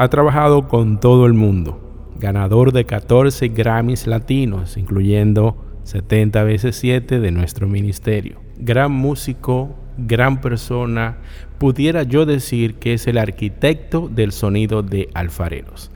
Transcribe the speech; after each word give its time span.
Ha 0.00 0.08
trabajado 0.08 0.66
con 0.66 0.98
todo 0.98 1.26
el 1.26 1.34
mundo, 1.34 1.78
ganador 2.18 2.72
de 2.72 2.86
14 2.86 3.48
Grammys 3.48 4.06
latinos, 4.06 4.78
incluyendo 4.78 5.62
70 5.82 6.42
veces 6.42 6.76
7 6.76 7.20
de 7.20 7.30
nuestro 7.30 7.68
ministerio. 7.68 8.40
Gran 8.56 8.92
músico, 8.92 9.76
gran 9.98 10.40
persona, 10.40 11.18
pudiera 11.58 12.04
yo 12.04 12.24
decir 12.24 12.76
que 12.76 12.94
es 12.94 13.06
el 13.08 13.18
arquitecto 13.18 14.08
del 14.08 14.32
sonido 14.32 14.82
de 14.82 15.10
alfareros. 15.12 15.90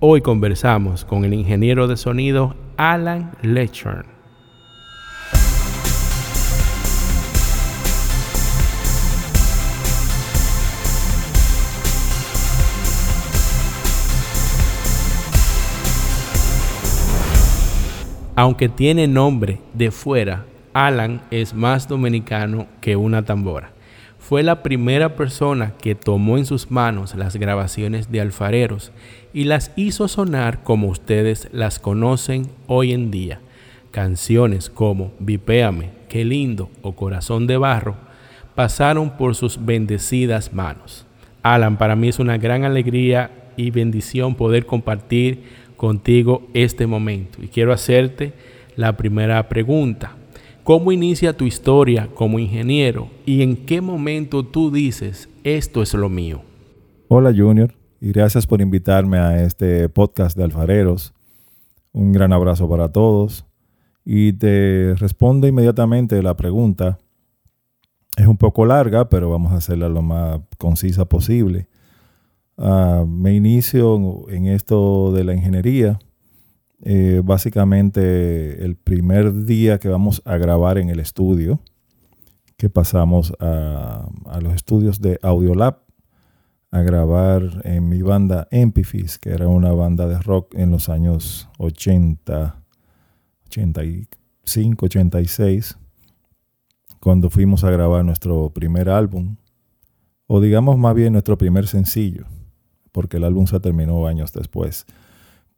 Hoy 0.00 0.20
conversamos 0.20 1.06
con 1.06 1.24
el 1.24 1.32
ingeniero 1.32 1.88
de 1.88 1.96
sonido 1.96 2.54
Alan 2.76 3.30
Lechern. 3.40 4.15
Aunque 18.36 18.68
tiene 18.68 19.08
nombre 19.08 19.60
de 19.74 19.90
fuera, 19.90 20.44
Alan 20.72 21.22
es 21.30 21.54
más 21.54 21.88
dominicano 21.88 22.66
que 22.80 22.94
una 22.94 23.24
tambora 23.24 23.72
fue 24.26 24.42
la 24.42 24.64
primera 24.64 25.14
persona 25.14 25.74
que 25.80 25.94
tomó 25.94 26.36
en 26.36 26.46
sus 26.46 26.72
manos 26.72 27.14
las 27.14 27.36
grabaciones 27.36 28.10
de 28.10 28.20
alfareros 28.20 28.90
y 29.32 29.44
las 29.44 29.70
hizo 29.76 30.08
sonar 30.08 30.64
como 30.64 30.88
ustedes 30.88 31.48
las 31.52 31.78
conocen 31.78 32.50
hoy 32.66 32.92
en 32.92 33.12
día. 33.12 33.38
Canciones 33.92 34.68
como 34.68 35.12
Vipéame, 35.20 35.90
Qué 36.08 36.24
lindo 36.24 36.70
o 36.82 36.96
Corazón 36.96 37.46
de 37.46 37.56
Barro 37.56 37.94
pasaron 38.56 39.10
por 39.16 39.36
sus 39.36 39.64
bendecidas 39.64 40.52
manos. 40.52 41.06
Alan, 41.44 41.76
para 41.76 41.94
mí 41.94 42.08
es 42.08 42.18
una 42.18 42.36
gran 42.36 42.64
alegría 42.64 43.30
y 43.56 43.70
bendición 43.70 44.34
poder 44.34 44.66
compartir 44.66 45.44
contigo 45.76 46.42
este 46.54 46.86
momento. 46.86 47.42
Y 47.42 47.48
quiero 47.48 47.72
hacerte 47.72 48.32
la 48.76 48.96
primera 48.96 49.48
pregunta. 49.48 50.16
¿Cómo 50.64 50.90
inicia 50.90 51.36
tu 51.36 51.44
historia 51.44 52.08
como 52.14 52.38
ingeniero 52.38 53.08
y 53.24 53.42
en 53.42 53.56
qué 53.56 53.80
momento 53.80 54.44
tú 54.44 54.72
dices, 54.72 55.28
esto 55.44 55.80
es 55.82 55.94
lo 55.94 56.08
mío? 56.08 56.42
Hola 57.08 57.32
Junior 57.36 57.72
y 58.00 58.10
gracias 58.10 58.46
por 58.46 58.60
invitarme 58.60 59.18
a 59.18 59.42
este 59.44 59.88
podcast 59.88 60.36
de 60.36 60.44
alfareros. 60.44 61.14
Un 61.92 62.12
gran 62.12 62.32
abrazo 62.32 62.68
para 62.68 62.90
todos 62.90 63.46
y 64.04 64.32
te 64.32 64.94
respondo 64.96 65.46
inmediatamente 65.46 66.20
la 66.22 66.36
pregunta. 66.36 66.98
Es 68.16 68.26
un 68.26 68.36
poco 68.36 68.66
larga, 68.66 69.08
pero 69.08 69.30
vamos 69.30 69.52
a 69.52 69.56
hacerla 69.56 69.88
lo 69.88 70.02
más 70.02 70.40
concisa 70.58 71.04
posible. 71.04 71.68
Ah, 72.58 73.04
me 73.06 73.34
inicio 73.34 74.28
en 74.30 74.46
esto 74.46 75.12
de 75.12 75.24
la 75.24 75.34
ingeniería. 75.34 75.98
Eh, 76.82 77.22
básicamente 77.24 78.64
el 78.64 78.76
primer 78.76 79.44
día 79.44 79.78
que 79.78 79.88
vamos 79.88 80.22
a 80.24 80.36
grabar 80.36 80.78
en 80.78 80.90
el 80.90 81.00
estudio, 81.00 81.60
que 82.56 82.70
pasamos 82.70 83.34
a, 83.40 84.08
los 84.40 84.54
estudios 84.54 85.00
de 85.00 85.18
Audiolab 85.22 85.82
a 86.70 86.80
grabar 86.82 87.62
en 87.64 87.88
mi 87.88 88.02
banda 88.02 88.48
Empifis, 88.50 89.18
que 89.18 89.30
era 89.30 89.48
una 89.48 89.72
banda 89.72 90.06
de 90.06 90.18
rock 90.18 90.54
en 90.54 90.70
los 90.70 90.88
años 90.88 91.48
80, 91.58 92.62
85, 93.46 94.86
86, 94.86 95.78
cuando 97.00 97.30
fuimos 97.30 97.64
a 97.64 97.70
grabar 97.70 98.04
nuestro 98.04 98.50
primer 98.50 98.88
álbum, 98.88 99.36
o 100.26 100.40
digamos 100.40 100.76
más 100.76 100.94
bien 100.94 101.12
nuestro 101.12 101.38
primer 101.38 101.66
sencillo, 101.66 102.26
porque 102.96 103.18
el 103.18 103.24
álbum 103.24 103.46
se 103.46 103.60
terminó 103.60 104.06
años 104.06 104.32
después. 104.32 104.86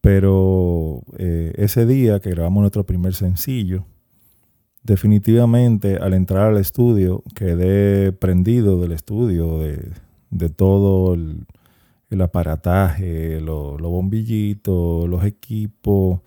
Pero 0.00 1.04
eh, 1.18 1.52
ese 1.54 1.86
día 1.86 2.18
que 2.18 2.30
grabamos 2.30 2.62
nuestro 2.62 2.84
primer 2.84 3.14
sencillo, 3.14 3.84
definitivamente 4.82 5.98
al 5.98 6.14
entrar 6.14 6.48
al 6.48 6.58
estudio 6.58 7.22
quedé 7.36 8.10
prendido 8.10 8.80
del 8.80 8.90
estudio, 8.90 9.60
de, 9.60 10.48
todo 10.48 11.14
el, 11.14 11.46
aparataje, 12.20 13.40
los 13.40 13.80
bombillitos, 13.80 15.08
los 15.08 15.22
equipos, 15.22 16.18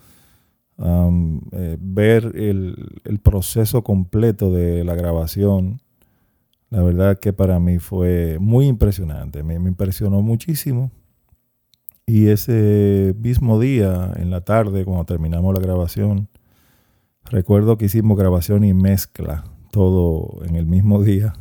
eh, 0.78 1.78
ver 1.78 2.32
el, 2.36 3.20
proceso 3.22 3.84
completo 3.84 4.50
de 4.50 4.86
la 4.86 4.96
grabación. 4.96 5.82
La 6.70 6.82
verdad 6.82 7.20
que 7.20 7.34
para 7.34 7.60
mí 7.60 7.80
fue 7.80 8.38
muy 8.40 8.68
impresionante, 8.68 9.44
me 9.44 9.56
impresionó 9.56 10.22
muchísimo 10.22 10.90
y 12.12 12.28
ese 12.28 13.16
mismo 13.22 13.58
día, 13.58 14.12
en 14.18 14.32
la 14.32 14.42
tarde, 14.42 14.84
cuando 14.84 15.06
terminamos 15.06 15.54
la 15.54 15.62
grabación, 15.62 16.28
recuerdo 17.24 17.78
que 17.78 17.86
hicimos 17.86 18.18
grabación 18.18 18.66
y 18.66 18.74
mezcla, 18.74 19.46
todo 19.72 20.44
en 20.44 20.58
el 20.58 20.66
mismo 20.66 21.02
día, 21.06 21.32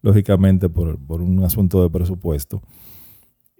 lógicamente 0.00 0.70
por, 0.70 0.98
un 1.20 1.44
asunto 1.44 1.82
de 1.82 1.90
presupuesto. 1.90 2.62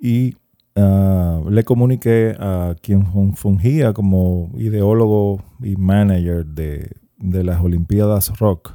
Y 0.00 0.36
ah, 0.76 1.42
le 1.46 1.62
comuniqué 1.62 2.34
a 2.40 2.74
quien 2.80 3.04
fungía 3.36 3.92
como 3.92 4.50
ideólogo 4.56 5.42
y 5.62 5.76
manager 5.76 6.46
de, 6.46 6.90
de 7.18 7.44
las 7.44 7.60
Olimpiadas 7.60 8.38
Rock, 8.38 8.72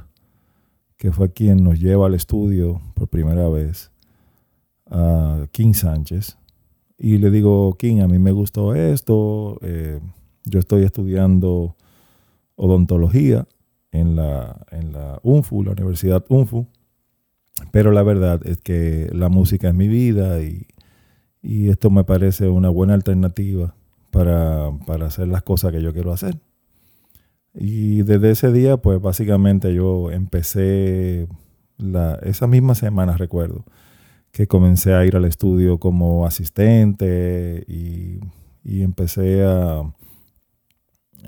que 0.96 1.10
fue 1.10 1.32
quien 1.32 1.64
nos 1.64 1.80
lleva 1.80 2.06
al 2.06 2.14
estudio 2.14 2.80
por 2.94 3.08
primera 3.08 3.48
vez, 3.48 3.90
a 4.88 5.48
King 5.50 5.72
Sánchez 5.72 6.36
y 7.02 7.16
le 7.16 7.30
digo, 7.30 7.76
King, 7.78 8.00
a 8.00 8.08
mí 8.08 8.18
me 8.18 8.30
gustó 8.30 8.74
esto, 8.74 9.58
eh, 9.62 10.00
yo 10.44 10.58
estoy 10.60 10.84
estudiando 10.84 11.74
odontología 12.56 13.48
en 13.90 14.16
la, 14.16 14.66
en 14.70 14.92
la 14.92 15.18
UNFU, 15.22 15.64
la 15.64 15.72
Universidad 15.72 16.22
UNFU, 16.28 16.66
pero 17.72 17.90
la 17.90 18.02
verdad 18.02 18.46
es 18.46 18.58
que 18.58 19.08
la 19.14 19.30
música 19.30 19.68
es 19.68 19.74
mi 19.74 19.88
vida 19.88 20.42
y, 20.42 20.66
esto 21.42 21.88
me 21.88 22.04
parece 22.04 22.50
una 22.50 22.68
buena 22.68 22.92
alternativa 22.92 23.74
para, 24.10 24.68
hacer 25.02 25.26
las 25.26 25.42
cosas 25.42 25.72
que 25.72 25.80
yo 25.80 25.94
quiero 25.94 26.12
hacer. 26.12 26.38
Y 27.54 28.02
desde 28.02 28.32
ese 28.32 28.52
día, 28.52 28.76
pues 28.76 29.00
básicamente 29.00 29.72
yo 29.72 30.10
empecé 30.10 31.28
la, 31.78 32.16
esa 32.22 32.46
misma 32.46 32.74
semana, 32.74 33.16
recuerdo, 33.16 33.64
que 34.32 34.46
comencé 34.46 34.94
a 34.94 35.04
ir 35.04 35.16
al 35.16 35.24
estudio 35.24 35.78
como 35.78 36.26
asistente 36.26 37.64
y, 37.66 38.20
empecé 38.82 39.44
a, 39.44 39.82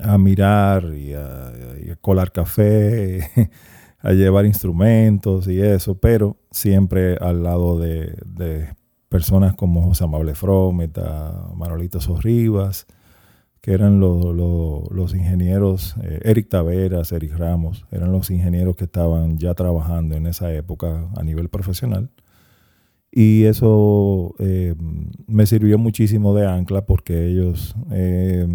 a 0.01 0.17
mirar 0.17 0.93
y 0.93 1.13
a, 1.13 1.51
colar 2.01 2.31
café, 2.31 3.29
a 3.99 4.11
llevar 4.13 4.45
instrumentos 4.45 5.47
y 5.47 5.61
eso, 5.61 5.95
pero 5.95 6.37
siempre 6.51 7.15
al 7.17 7.43
lado 7.43 7.79
de, 7.79 8.75
personas 9.09 9.53
como 9.53 9.83
José 9.83 10.05
Amable 10.05 10.33
Frometa, 10.33 11.49
Manolito 11.55 12.01
Sorribas, 12.01 12.87
que 13.61 13.73
eran 13.73 13.99
los, 13.99 15.13
ingenieros, 15.13 15.95
eh, 16.01 16.19
Eric 16.23 16.49
Taveras, 16.49 17.11
Eric 17.11 17.37
Ramos, 17.37 17.85
eran 17.91 18.11
los 18.11 18.31
ingenieros 18.31 18.75
que 18.75 18.85
estaban 18.85 19.37
ya 19.37 19.53
trabajando 19.53 20.15
en 20.15 20.27
esa 20.27 20.51
época 20.53 21.09
a 21.15 21.23
nivel 21.23 21.47
profesional. 21.49 22.09
Y 23.15 23.43
eso 23.43 24.33
eh, 24.39 24.73
me 25.27 25.45
sirvió 25.45 25.77
muchísimo 25.77 26.33
de 26.33 26.47
ancla 26.47 26.87
porque 26.87 27.27
ellos 27.27 27.75
eh, 27.91 28.47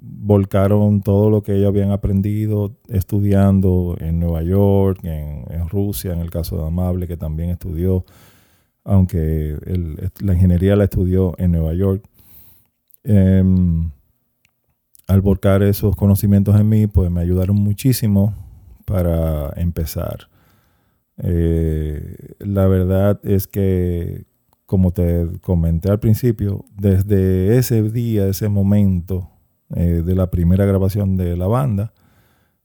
volcaron 0.00 1.00
todo 1.00 1.30
lo 1.30 1.44
que 1.44 1.54
ellos 1.54 1.68
habían 1.68 1.92
aprendido 1.92 2.76
estudiando 2.88 3.96
en 4.00 4.18
Nueva 4.18 4.42
York, 4.42 4.98
en, 5.04 5.68
Rusia, 5.68 6.12
en 6.12 6.18
el 6.18 6.28
caso 6.28 6.56
de 6.56 6.66
Amable, 6.66 7.06
que 7.06 7.16
también 7.16 7.50
estudió, 7.50 8.04
aunque 8.82 9.56
la 10.18 10.34
ingeniería 10.34 10.74
la 10.74 10.84
estudió 10.84 11.36
en 11.38 11.52
Nueva 11.52 11.74
York. 11.74 12.02
Em, 13.04 13.92
al 15.06 15.20
volcar 15.20 15.62
esos 15.62 15.94
conocimientos 15.94 16.58
en 16.58 16.68
mí, 16.68 16.88
pues 16.88 17.12
me 17.12 17.20
ayudaron 17.20 17.54
muchísimo 17.54 18.34
para 18.86 19.52
empezar. 19.54 20.29
Eh, 21.22 22.34
la 22.38 22.66
verdad 22.66 23.20
es 23.24 23.46
que, 23.46 24.24
como 24.66 24.92
te 24.92 25.26
comenté 25.42 25.90
al 25.90 26.00
principio, 26.00 26.64
desde 26.76 27.58
ese 27.58 27.82
día, 27.82 28.26
ese 28.26 28.48
momento 28.48 29.28
eh, 29.74 30.02
de 30.04 30.14
la 30.14 30.30
primera 30.30 30.64
grabación 30.64 31.16
de 31.16 31.36
la 31.36 31.46
banda, 31.46 31.92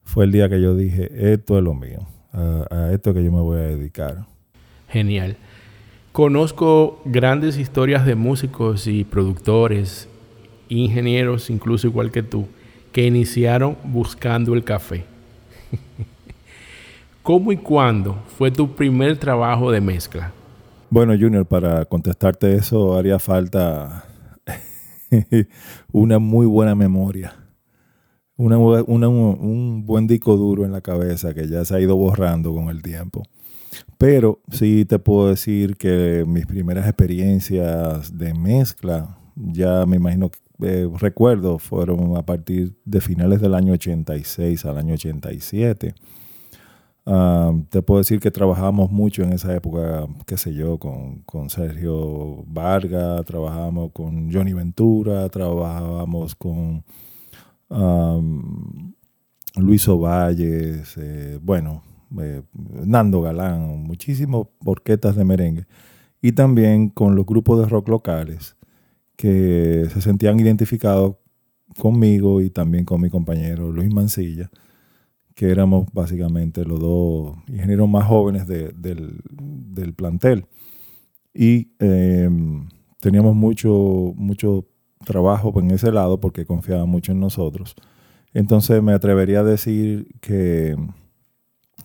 fue 0.04 0.26
el 0.26 0.32
día 0.32 0.50
que 0.50 0.62
yo 0.62 0.76
dije, 0.76 1.34
esto 1.34 1.58
es 1.58 1.64
lo 1.64 1.74
mío, 1.74 2.08
a, 2.32 2.68
a 2.70 2.94
esto 2.94 3.14
que 3.14 3.24
yo 3.24 3.32
me 3.32 3.42
voy 3.42 3.58
a 3.58 3.64
dedicar. 3.64 4.26
Genial. 4.90 5.38
Conozco 6.12 7.02
grandes 7.04 7.58
historias 7.58 8.06
de 8.06 8.16
músicos 8.16 8.88
y 8.88 9.04
productores, 9.04 10.08
ingenieros, 10.70 11.50
incluso 11.50 11.88
igual 11.88 12.12
que 12.12 12.24
tú, 12.24 12.48
que 12.94 13.06
iniciaron 13.06 13.76
buscando 13.84 14.54
el 14.54 14.64
café. 14.64 15.15
¿Cómo 17.26 17.52
y 17.52 17.58
cuándo 17.58 18.22
fue 18.38 18.52
tu 18.52 18.76
primer 18.76 19.18
trabajo 19.18 19.72
de 19.72 19.82
mezcla? 19.82 20.32
Bueno, 20.92 21.14
Junior, 21.20 21.44
para 21.44 21.84
contestarte 21.86 22.54
eso 22.54 22.96
haría 22.96 23.18
falta 23.18 24.06
una 25.92 26.20
muy 26.20 26.46
buena 26.46 26.76
memoria. 26.76 27.34
un 28.38 29.86
buen 29.88 30.06
disco 30.06 30.38
duro 30.38 30.66
en 30.66 30.72
la 30.72 30.82
cabeza 30.82 31.34
que 31.34 31.48
ya 31.48 31.66
se 31.66 31.76
ha 31.76 31.80
ido 31.80 31.96
borrando 31.96 32.54
con 32.54 32.70
el 32.70 32.84
tiempo. 32.84 33.24
Pero 33.98 34.40
sí 34.52 34.86
te 34.86 35.00
puedo 35.00 35.30
decir 35.30 35.78
que 35.78 36.26
mis 36.28 36.46
primeras 36.46 36.86
experiencias 36.86 38.16
de 38.16 38.36
mezcla, 38.36 39.18
ya 39.36 39.88
me 39.88 39.96
imagino 39.96 40.30
eh, 40.62 40.88
recuerdo, 41.00 41.58
fueron 41.58 42.18
a 42.18 42.24
partir 42.24 42.76
de 42.86 43.02
finales 43.02 43.42
del 43.42 43.56
año 43.56 43.74
86 43.74 44.64
al 44.66 44.78
año 44.78 44.94
87. 44.94 45.96
Te 47.06 47.82
puedo 47.84 48.00
decir 48.00 48.20
que 48.20 48.32
trabajamos 48.32 48.92
mucho 48.92 49.24
en 49.24 49.34
esa 49.34 49.56
época, 49.56 50.08
qué 50.26 50.38
sé 50.38 50.54
yo, 50.54 50.80
con, 50.80 51.20
con 51.20 51.50
Sergio 51.50 52.44
Vargas, 52.48 53.24
trabajamos 53.26 53.92
con 53.92 54.32
Johnny 54.34 54.54
Ventura, 54.54 55.30
trabajábamos 55.30 56.34
con 56.36 56.84
Luis 59.56 59.88
Ovalles, 59.88 60.98
eh, 60.98 61.40
bueno, 61.42 61.84
eh, 62.20 62.42
Nando 62.54 63.22
Galán, 63.22 63.84
muchísimas 63.84 64.48
orquetas 64.66 65.16
de 65.16 65.24
merengue, 65.26 65.68
y 66.22 66.32
también 66.32 66.90
con 66.90 67.16
los 67.16 67.26
grupos 67.26 67.60
de 67.60 67.68
rock 67.68 67.90
locales 67.90 68.56
que 69.16 69.88
se 69.94 70.02
sentían 70.02 70.40
identificados 70.40 71.16
conmigo 71.80 72.42
y 72.42 72.50
también 72.50 72.86
con 72.86 73.00
mi 73.02 73.10
compañero 73.10 73.72
Luis 73.72 73.94
Mancilla, 73.94 74.50
que 75.36 75.52
éramos 75.52 75.88
básicamente 75.94 76.66
los 76.66 76.80
dos 76.80 77.38
ingenieros 77.48 77.90
más 77.90 78.06
jóvenes 78.06 78.48
del, 78.48 79.94
plantel. 79.96 80.46
Y 81.34 81.72
em, 81.80 82.70
teníamos 83.00 83.36
mucho, 83.36 84.14
mucho 84.16 84.66
trabajo 85.06 85.54
en 85.60 85.72
ese 85.72 85.92
lado 85.92 86.20
porque 86.20 86.46
confiaban 86.46 86.90
mucho 86.90 87.12
en 87.12 87.20
nosotros. 87.20 87.76
Entonces 88.34 88.82
me 88.82 88.94
atrevería 88.94 89.42
a 89.42 89.44
decir 89.44 90.08
que 90.22 90.76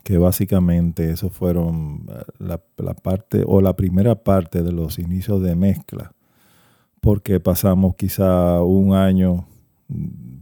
que 0.04 0.18
básicamente 0.18 1.10
eso 1.10 1.30
fueron 1.30 2.06
eh, 2.10 2.22
la, 2.38 2.62
la, 2.76 2.94
parte 2.94 3.44
o 3.46 3.60
la 3.60 3.76
primera 3.76 4.22
parte 4.22 4.62
de 4.62 4.72
los 4.72 4.98
inicios 4.98 5.42
de 5.42 5.56
mezcla, 5.56 6.12
porque 7.00 7.40
pasamos 7.40 7.96
quizá 7.96 8.62
un 8.62 8.94
año, 8.94 9.46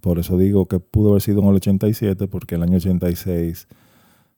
por 0.00 0.18
eso 0.18 0.36
digo 0.36 0.66
que 0.66 0.80
pudo 0.80 1.10
haber 1.10 1.22
sido 1.22 1.40
en 1.40 1.48
el 1.48 1.56
87, 1.56 2.28
porque 2.28 2.54
el 2.56 2.62
año 2.62 2.76
86 2.76 3.68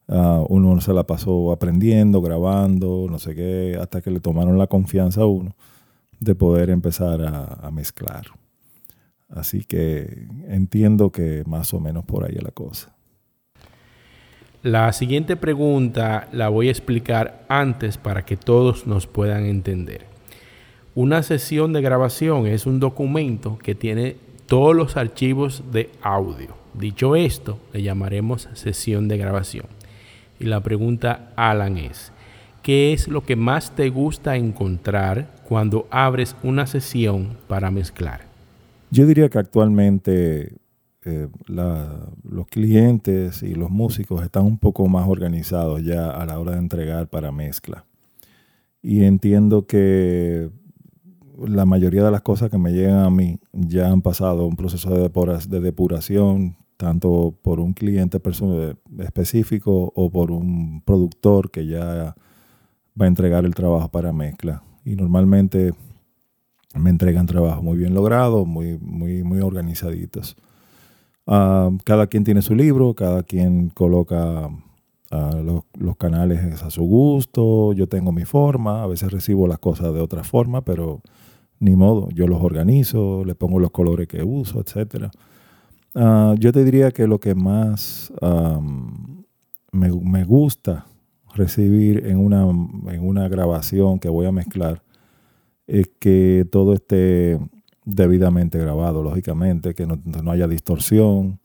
uh, 0.09 0.47
uno 0.49 0.81
se 0.81 0.93
la 0.93 1.05
pasó 1.05 1.53
aprendiendo, 1.53 2.21
grabando, 2.21 3.07
no 3.11 3.19
sé 3.19 3.35
qué, 3.35 3.77
hasta 3.81 4.01
que 4.01 4.11
le 4.11 4.21
tomaron 4.21 4.59
la 4.59 4.67
confianza 4.67 5.23
a 5.23 5.27
uno 5.27 5.55
de 6.19 6.35
poder 6.35 6.71
empezar 6.71 7.23
a, 7.23 7.45
a 7.67 7.71
mezclar. 7.71 8.27
Así 9.29 9.65
que 9.65 10.27
entiendo 10.49 11.11
que 11.11 11.45
más 11.47 11.73
o 11.73 11.81
menos 11.81 12.05
por 12.05 12.25
ahí 12.25 12.35
es 12.37 12.43
la 12.43 12.51
cosa. 12.51 12.95
La 14.63 14.93
siguiente 14.93 15.37
pregunta 15.37 16.29
la 16.33 16.51
voy 16.51 16.69
a 16.69 16.71
explicar 16.71 17.47
antes 17.49 17.97
para 17.97 18.27
que 18.27 18.37
todos 18.37 18.87
nos 18.87 19.07
puedan 19.07 19.47
entender. 19.47 20.05
Una 20.95 21.23
sesión 21.23 21.73
de 21.73 21.81
grabación 21.81 22.47
es 22.47 22.67
un 22.67 22.81
documento 22.81 23.57
que 23.57 23.75
tiene 23.75 24.17
todos 24.51 24.75
los 24.75 24.97
archivos 24.97 25.63
de 25.71 25.91
audio. 26.03 26.49
Dicho 26.75 27.15
esto, 27.15 27.61
le 27.73 27.85
llamaremos 27.85 28.49
sesión 28.55 29.07
de 29.07 29.17
grabación. 29.17 29.67
Y 30.41 30.47
la 30.47 30.61
pregunta, 30.61 31.31
Alan, 31.37 31.79
es, 31.79 32.11
¿qué 32.61 32.93
es 32.93 33.07
lo 33.07 33.25
que 33.25 33.37
más 33.37 33.77
te 33.77 33.91
gusta 33.91 34.35
encontrar 34.35 35.33
cuando 35.49 35.87
abres 35.89 36.35
una 36.43 36.67
sesión 36.67 37.37
para 37.47 37.71
mezclar? 37.71 38.23
Yo 38.91 39.07
diría 39.07 39.29
que 39.29 39.39
actualmente 39.39 40.55
eh, 41.05 41.29
los 41.47 42.47
clientes 42.49 43.45
y 43.45 43.55
los 43.55 43.71
músicos 43.71 44.21
están 44.25 44.47
un 44.47 44.59
poco 44.59 44.89
más 44.89 45.07
organizados 45.07 45.85
ya 45.85 46.11
a 46.11 46.27
la 46.27 46.41
hora 46.41 46.55
de 46.55 46.59
entregar 46.59 47.07
para 47.07 47.31
mezcla. 47.31 47.85
Y 48.83 49.05
entiendo 49.05 49.65
que 49.69 50.51
la 51.47 51.65
mayoría 51.65 52.05
de 52.05 52.11
las 52.11 52.23
cosas 52.23 52.51
que 52.51 52.59
me 52.59 52.73
llegan 52.73 52.99
a 52.99 53.11
mí 53.11 53.39
ya 53.53 53.91
han 53.91 54.03
pasado 54.03 54.47
un 54.47 54.57
proceso 54.57 54.91
de, 54.91 55.11
de 55.49 55.61
depuración, 55.61 56.57
tanto 56.77 57.35
por 57.43 57.61
un 57.61 57.73
cliente 57.73 58.21
específico 58.99 59.93
o 59.95 60.11
por 60.11 60.31
un 60.31 60.83
productor 60.85 61.51
que 61.51 61.67
ya 61.67 62.15
va 63.01 63.05
a 63.05 63.09
entregar 63.09 63.45
el 63.45 63.55
trabajo 63.55 63.91
para 63.91 64.13
mezcla. 64.13 64.63
Y 64.85 64.97
normalmente 64.97 65.73
me 66.75 66.91
entregan 66.91 67.27
trabajos 67.27 67.63
muy 67.63 67.77
bien 67.77 67.95
logrados, 67.95 68.47
muy, 68.47 68.79
muy, 68.79 69.23
muy 69.23 69.41
organizaditos. 69.41 70.37
Ah, 71.27 71.71
cada 71.85 72.07
quien 72.07 72.25
tiene 72.25 72.43
su 72.43 72.55
libro, 72.55 72.95
cada 72.95 73.23
quien 73.23 73.71
coloca 73.71 74.49
ah, 75.11 75.41
los, 75.43 75.97
canales 75.97 76.63
a 76.63 76.71
su 76.71 76.83
gusto, 76.83 77.73
yo 77.73 77.89
tengo 77.89 78.13
mi 78.13 78.25
forma, 78.25 78.83
a 78.83 78.87
veces 78.87 79.13
recibo 79.13 79.47
las 79.47 79.59
cosas 79.59 79.93
de 79.93 80.01
otra 80.01 80.25
forma, 80.25 80.63
pero 80.63 81.03
ni 81.61 81.77
modo, 81.77 82.09
yo 82.13 82.27
los 82.27 82.43
organizo, 82.43 83.25
le 83.25 83.35
pongo 83.35 83.61
los 83.61 83.71
colores 83.71 84.09
que 84.09 84.23
uso, 84.23 84.61
etc. 84.61 85.11
Ah, 85.95 86.35
yo 86.39 86.53
te 86.53 86.65
diría 86.65 86.91
que 86.91 87.07
lo 87.07 87.21
que 87.21 87.35
más 87.35 88.13
me, 89.73 89.91
me, 89.93 90.25
gusta 90.25 90.87
recibir 91.35 92.07
en 92.07 92.19
una, 92.19 92.43
en 92.43 93.07
una 93.07 93.29
grabación 93.29 93.99
que 93.99 94.09
voy 94.09 94.27
a 94.27 94.33
mezclar 94.33 94.83
es 95.71 95.89
que 96.01 96.45
todo 96.51 96.75
esté 96.75 97.39
debidamente 97.85 98.59
grabado, 98.59 99.03
lógicamente, 99.03 99.75
que 99.75 99.87
no, 99.87 100.31
haya 100.31 100.49
distorsión. 100.49 101.39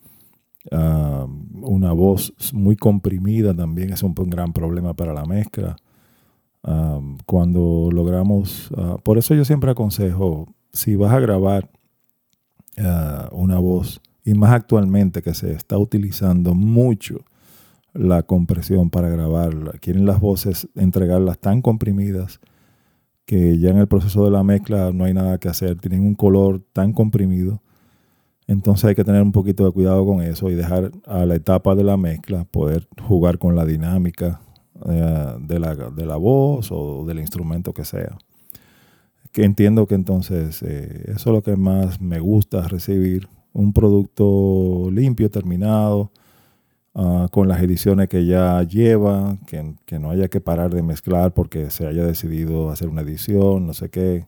Ah, 0.72 1.28
una 1.62 1.92
voz 1.92 2.34
muy 2.54 2.76
comprimida 2.76 3.54
también 3.54 3.94
es 3.94 4.02
un, 4.02 4.16
gran 4.16 4.52
problema 4.52 4.96
para 4.96 5.14
la 5.14 5.26
mezcla. 5.26 5.76
Ah, 6.68 7.00
cuando 7.28 7.90
logramos, 7.94 8.72
ah, 8.76 8.98
por 9.04 9.20
eso 9.20 9.36
yo 9.36 9.46
siempre 9.46 9.70
aconsejo, 9.70 10.48
si 10.74 10.96
vas 10.96 11.14
a 11.14 11.20
grabar 11.20 11.70
una 13.32 13.58
voz, 13.58 14.02
y 14.26 14.34
más 14.34 14.52
actualmente 14.52 15.22
que 15.22 15.34
se 15.34 15.54
está 15.54 15.78
utilizando 15.78 16.54
mucho 16.54 17.24
la 17.94 18.24
compresión 18.24 18.90
para 18.90 19.08
grabarla, 19.08 19.72
quieren 19.80 20.06
las 20.06 20.20
voces 20.20 20.68
entregarlas 20.76 21.40
tan 21.40 21.62
comprimidas 21.62 22.42
que 23.26 23.60
ya 23.60 23.70
en 23.70 23.78
el 23.78 23.88
proceso 23.88 24.26
de 24.26 24.32
la 24.32 24.44
mezcla 24.44 24.92
no 24.92 25.06
hay 25.06 25.14
nada 25.14 25.38
que 25.38 25.48
hacer, 25.48 25.78
tienen 25.78 26.02
un 26.02 26.16
color 26.16 26.62
tan 26.74 26.92
comprimido. 26.92 27.62
Entonces 28.48 28.86
hay 28.86 28.96
que 28.96 29.04
tener 29.04 29.22
un 29.22 29.32
poquito 29.32 29.66
de 29.66 29.72
cuidado 29.72 30.06
con 30.06 30.22
eso 30.22 30.52
y 30.52 30.56
dejar 30.56 30.92
a 31.06 31.26
la 31.26 31.36
etapa 31.36 31.74
de 31.76 31.84
la 31.84 31.96
mezcla 31.96 32.44
poder 32.46 32.88
jugar 33.02 33.38
con 33.40 33.56
la 33.56 33.66
dinámica 33.66 34.42
eh, 34.90 35.36
de, 35.40 35.60
la, 35.60 35.76
de, 35.76 36.06
la, 36.06 36.16
voz 36.18 36.72
o 36.72 37.06
del 37.06 37.20
instrumento 37.20 37.74
que 37.74 37.86
sea. 37.86 38.18
Que 39.32 39.44
entiendo 39.44 39.88
que 39.88 39.96
entonces 39.96 40.62
eh, 40.64 41.04
eso 41.08 41.30
es 41.30 41.34
lo 41.34 41.42
que 41.42 41.56
más 41.56 42.02
me 42.02 42.20
gusta 42.20 42.68
recibir, 42.68 43.28
un 43.54 43.74
producto 43.74 44.90
limpio, 44.92 45.30
terminado, 45.30 46.12
Ah, 46.98 47.28
con 47.30 47.50
las 47.50 47.62
ediciones 47.62 48.08
que 48.08 48.26
ya 48.26 48.64
lleva, 48.64 49.38
que, 49.48 50.00
no 50.00 50.12
haya 50.12 50.30
que 50.30 50.40
parar 50.40 50.74
de 50.74 50.82
mezclar 50.82 51.34
porque 51.34 51.70
se 51.70 51.86
haya 51.86 52.06
decidido 52.06 52.70
hacer 52.70 52.88
una 52.88 53.02
edición, 53.02 53.68
no 53.68 53.74
sé 53.74 53.90
qué, 53.90 54.28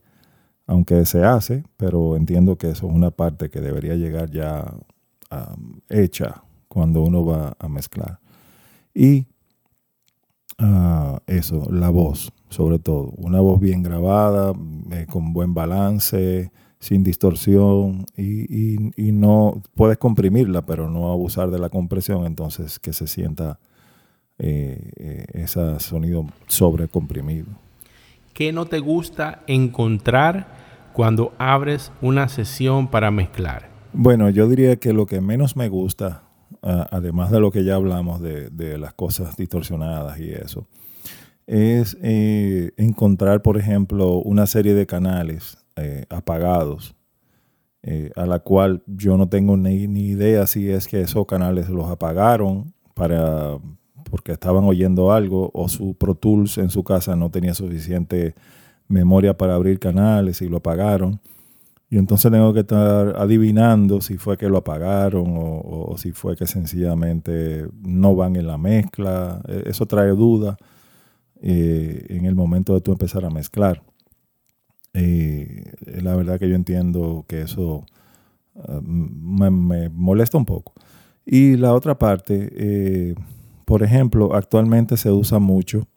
aunque 0.66 1.06
se 1.06 1.24
hace, 1.24 1.64
pero 1.78 2.18
entiendo 2.18 2.58
que 2.58 2.72
eso 2.72 2.88
es 2.88 2.94
una 2.94 3.12
parte 3.12 3.50
que 3.50 3.62
debería 3.62 3.96
llegar 3.96 4.32
ya 4.32 4.66
hecha 5.90 6.44
cuando 6.68 7.04
uno 7.04 7.26
va 7.26 7.56
a 7.58 7.70
mezclar. 7.70 8.20
Y 8.94 9.28
ah, 10.58 11.22
eso, 11.28 11.68
la 11.72 11.90
voz, 11.90 12.32
sobre 12.50 12.80
todo, 12.80 13.14
una 13.18 13.40
voz 13.40 13.60
bien 13.60 13.84
grabada, 13.84 14.54
eh, 14.92 15.06
con 15.10 15.34
buen 15.34 15.54
balance, 15.54 16.52
sin 16.80 17.04
distorsión 17.04 18.06
y, 18.16 18.78
no 19.12 19.62
puedes 19.76 19.98
comprimirla, 19.98 20.66
pero 20.66 20.90
no 20.90 21.12
abusar 21.12 21.50
de 21.50 21.60
la 21.60 21.70
compresión, 21.70 22.26
entonces 22.26 22.80
que 22.80 22.94
se 22.94 23.08
sienta 23.08 23.60
eh, 24.38 24.92
eh, 24.98 25.26
ese 25.34 25.80
sonido 25.80 26.28
sobrecomprimido. 26.48 27.48
¿Qué 28.34 28.54
no 28.54 28.66
te 28.66 28.80
gusta 28.80 29.42
encontrar 29.48 30.48
cuando 30.94 31.34
abres 31.40 31.92
una 32.02 32.28
sesión 32.28 32.88
para 32.88 33.10
mezclar? 33.10 33.70
Bueno, 33.94 34.30
yo 34.30 34.48
diría 34.48 34.76
que 34.76 34.94
lo 34.94 35.08
que 35.08 35.22
menos 35.22 35.56
me 35.56 35.70
gusta, 35.70 36.27
además 36.62 37.32
de 37.32 37.40
lo 37.40 37.52
que 37.52 37.64
ya 37.64 37.76
hablamos 37.76 38.22
de, 38.22 38.78
las 38.78 38.94
cosas 38.94 39.36
distorsionadas 39.38 40.20
y 40.20 40.32
eso, 40.32 40.68
es 41.46 41.98
eh, 42.02 42.72
encontrar, 42.78 43.42
por 43.42 43.58
ejemplo, 43.58 44.22
una 44.22 44.46
serie 44.48 44.74
de 44.74 44.86
canales 44.86 45.58
eh, 45.78 46.06
apagados, 46.10 46.96
eh, 47.84 48.12
a 48.16 48.26
la 48.26 48.40
cual 48.40 48.84
yo 48.86 49.18
no 49.18 49.30
tengo 49.30 49.56
ni, 49.56 49.76
idea 49.76 50.46
si 50.46 50.70
es 50.70 50.88
que 50.88 51.02
esos 51.02 51.26
canales 51.26 51.70
los 51.70 51.90
apagaron 51.90 52.74
para, 52.94 53.58
porque 54.10 54.34
estaban 54.34 54.66
oyendo 54.66 55.14
algo 55.14 55.52
o 55.54 55.70
su 55.70 55.96
Pro 55.96 56.16
Tools 56.16 56.58
en 56.58 56.70
su 56.70 56.84
casa 56.84 57.16
no 57.16 57.30
tenía 57.32 57.54
suficiente 57.54 58.36
memoria 58.90 59.38
para 59.38 59.56
abrir 59.56 59.80
canales 59.80 60.42
y 60.42 60.50
lo 60.50 60.58
apagaron. 60.58 61.22
Y 61.90 61.98
entonces 61.98 62.32
tengo 62.32 62.54
que 62.54 62.62
estar 62.62 63.16
adivinando 63.18 64.02
si 64.02 64.18
fue 64.18 64.38
que 64.38 64.50
lo 64.50 64.58
apagaron 64.58 65.36
o, 65.38 65.96
si 65.98 66.12
fue 66.12 66.36
que 66.36 66.46
sencillamente 66.46 67.66
no 67.82 68.16
van 68.16 68.36
en 68.36 68.48
la 68.48 68.58
mezcla. 68.58 69.42
E, 69.48 69.64
eso 69.68 69.86
trae 69.86 70.10
duda 70.10 70.58
eh, 71.42 72.06
en 72.10 72.26
el 72.26 72.36
momento 72.36 72.74
de 72.74 72.82
tú 72.82 72.92
empezar 72.92 73.24
a 73.24 73.30
mezclar. 73.30 73.84
Eh, 74.94 75.76
la 76.02 76.16
verdad 76.16 76.40
que 76.40 76.50
yo 76.50 76.56
entiendo 76.56 77.24
que 77.28 77.42
eso 77.44 77.86
ah, 78.56 78.82
me, 78.84 79.90
molesta 79.90 80.38
un 80.38 80.46
poco. 80.46 80.74
Y 81.26 81.56
la 81.56 81.74
otra 81.74 81.98
parte, 81.98 82.50
eh, 82.52 83.16
por 83.64 83.82
ejemplo, 83.84 84.36
actualmente 84.36 84.98
se 84.98 85.12
usa 85.12 85.40
mucho. 85.40 85.88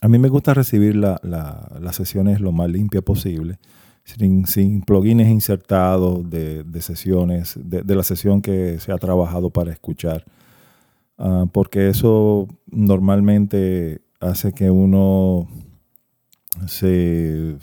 A 0.00 0.08
mí 0.08 0.18
me 0.18 0.28
gusta 0.28 0.52
recibir 0.54 0.96
las 0.96 1.96
sesiones 1.96 2.40
lo 2.40 2.50
más 2.50 2.70
limpia 2.70 3.02
posible 3.02 3.58
sin, 4.04 4.82
plugins 4.82 5.28
insertados 5.28 6.28
de, 6.28 6.64
sesiones, 6.80 7.58
de, 7.62 7.94
la 7.94 8.02
sesión 8.02 8.42
que 8.42 8.78
se 8.78 8.92
ha 8.92 8.98
trabajado 8.98 9.50
para 9.50 9.72
escuchar. 9.72 10.24
Ah, 11.18 11.46
porque 11.52 11.88
eso 11.88 12.48
normalmente 12.66 14.00
hace 14.20 14.52
que 14.52 14.70
uno 14.70 15.48
se, 16.66 17.56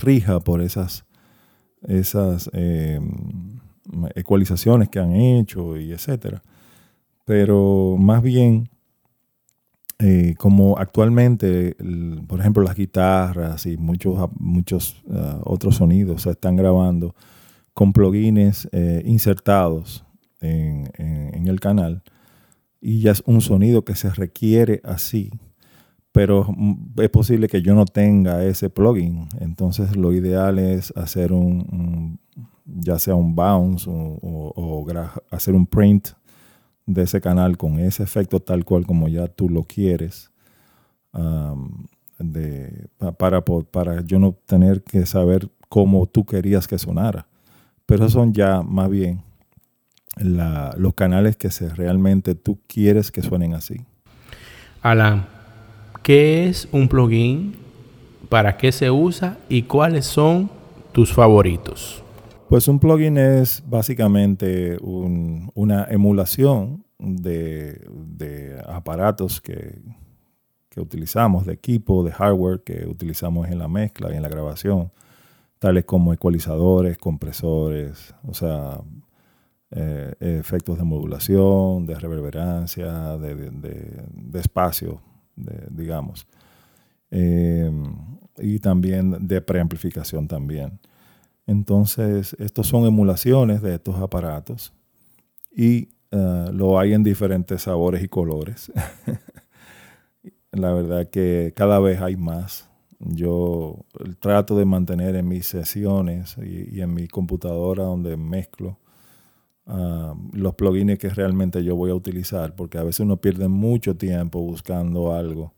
rija 0.00 0.40
por 0.40 0.60
esas, 0.60 1.04
esas 1.86 2.50
eh, 2.52 3.00
ecualizaciones 4.14 4.88
que 4.88 4.98
han 4.98 5.12
hecho 5.12 5.78
y 5.78 5.92
etcétera. 5.92 6.42
Pero 7.24 7.96
más 7.98 8.22
bien 8.22 8.68
eh, 9.98 10.34
como 10.36 10.76
actualmente, 10.76 11.74
por 12.26 12.40
ejemplo, 12.40 12.62
las 12.62 12.76
guitarras 12.76 13.64
y 13.64 13.78
muchos, 13.78 14.28
muchos 14.38 15.02
ah, 15.10 15.40
otros 15.44 15.76
sonidos 15.76 16.22
se 16.22 16.30
están 16.30 16.56
grabando 16.56 17.14
con 17.72 17.94
plugins 17.94 18.68
eh, 18.72 19.02
insertados 19.06 20.04
en, 20.40 20.86
el 21.48 21.60
canal 21.60 22.02
y 22.80 23.00
ya 23.00 23.12
es 23.12 23.22
un 23.24 23.40
sonido 23.40 23.84
que 23.84 23.94
se 23.94 24.10
requiere 24.10 24.80
así, 24.84 25.30
pero 26.12 26.46
es 26.96 27.08
posible 27.08 27.48
que 27.48 27.62
yo 27.62 27.74
no 27.74 27.86
tenga 27.86 28.44
ese 28.44 28.68
plugin. 28.68 29.28
Entonces 29.40 29.96
lo 29.96 30.12
ideal 30.12 30.58
es 30.58 30.92
hacer 30.96 31.32
un, 31.32 32.18
ya 32.66 32.98
sea 32.98 33.14
un 33.14 33.34
bounce 33.34 33.88
o 33.88 34.86
hacer 35.30 35.54
un 35.54 35.66
print 35.66 36.08
de 36.86 37.02
ese 37.02 37.20
canal 37.20 37.56
con 37.56 37.78
ese 37.80 38.04
efecto 38.04 38.40
tal 38.40 38.64
cual 38.64 38.86
como 38.86 39.08
ya 39.08 39.26
tú 39.26 39.48
lo 39.48 39.64
quieres, 39.64 40.30
de, 42.18 42.88
para, 43.18 43.44
para 43.44 44.00
yo 44.02 44.18
no 44.18 44.32
tener 44.46 44.82
que 44.82 45.04
saber 45.04 45.48
cómo 45.68 46.06
tú 46.06 46.24
querías 46.24 46.66
que 46.66 46.78
sonara. 46.78 47.26
Pero 47.84 48.08
son 48.08 48.32
ya 48.32 48.62
más 48.62 48.90
bien 48.90 49.22
los 50.16 50.94
canales 50.94 51.36
que 51.36 51.50
se, 51.50 51.68
realmente 51.74 52.34
tú 52.34 52.58
quieres 52.66 53.10
que 53.10 53.22
suenen 53.22 53.54
así. 53.54 53.84
Alan, 54.82 55.26
¿qué 56.02 56.48
es 56.48 56.68
un 56.72 56.88
plugin? 56.88 57.56
¿Para 58.28 58.56
qué 58.56 58.72
se 58.72 58.90
usa? 58.90 59.38
¿Y 59.48 59.62
cuáles 59.62 60.06
son 60.06 60.50
tus 60.92 61.12
favoritos? 61.12 62.02
Pues 62.48 62.68
un 62.68 62.78
plugin 62.78 63.18
es 63.18 63.60
básicamente 63.66 64.78
una 64.80 65.84
emulación 65.90 66.84
de, 66.96 68.62
aparatos 68.68 69.40
que, 69.40 69.80
utilizamos, 70.76 71.44
de 71.44 71.54
equipo, 71.54 72.04
de 72.04 72.12
hardware 72.12 72.62
que 72.62 72.86
utilizamos 72.86 73.48
en 73.48 73.58
la 73.58 73.66
mezcla 73.66 74.12
y 74.12 74.16
en 74.16 74.22
la 74.22 74.28
grabación, 74.28 74.92
tales 75.58 75.84
como 75.86 76.12
ecualizadores, 76.12 76.98
compresores, 76.98 78.14
o 78.28 78.34
sea, 78.34 78.80
eh, 79.72 80.14
efectos 80.20 80.78
de 80.78 80.84
modulación, 80.84 81.84
de 81.84 81.98
reverberancia, 81.98 83.16
de, 83.18 84.10
espacio, 84.34 85.00
digamos. 85.34 86.28
Eh, 87.10 87.72
y 88.38 88.60
también 88.60 89.26
de 89.26 89.40
preamplificación 89.40 90.28
también. 90.28 90.78
Entonces, 91.46 92.34
estos 92.38 92.66
son 92.66 92.86
emulaciones 92.86 93.62
de 93.62 93.74
estos 93.74 93.96
aparatos 93.96 94.72
y 95.54 95.88
uh, 96.12 96.52
lo 96.52 96.78
hay 96.78 96.92
en 96.92 97.04
diferentes 97.04 97.62
sabores 97.62 98.02
y 98.02 98.08
colores. 98.08 98.72
La 100.52 100.72
verdad 100.72 101.08
que 101.08 101.52
cada 101.54 101.78
vez 101.78 102.00
hay 102.00 102.16
más. 102.16 102.68
Yo 102.98 103.84
trato 104.20 104.56
de 104.56 104.64
mantener 104.64 105.16
en 105.16 105.28
mis 105.28 105.46
sesiones 105.46 106.36
y, 106.38 106.80
en 106.80 106.94
mi 106.94 107.08
computadora 107.08 107.84
donde 107.84 108.16
mezclo 108.16 108.78
uh, 109.66 110.14
los 110.32 110.54
plugins 110.54 110.98
que 110.98 111.10
realmente 111.10 111.62
yo 111.62 111.76
voy 111.76 111.90
a 111.90 111.94
utilizar, 111.94 112.56
porque 112.56 112.78
a 112.78 112.82
veces 112.82 113.00
uno 113.00 113.18
pierde 113.18 113.48
mucho 113.48 113.96
tiempo 113.96 114.40
buscando 114.40 115.12
algo 115.12 115.55